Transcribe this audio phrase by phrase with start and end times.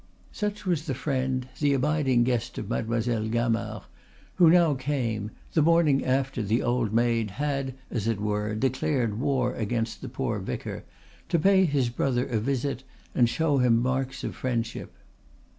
[0.31, 3.83] Such was the friend, the abiding guest of Mademoiselle Gamard,
[4.37, 9.53] who now came, the morning after the old maid had, as it were, declared war
[9.53, 10.85] against the poor vicar,
[11.29, 12.83] to pay his brother a visit
[13.13, 14.91] and show him marks of friendship.